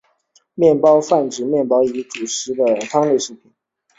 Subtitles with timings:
[0.55, 3.51] 面片汤泛指以面片为主食的汤类食品。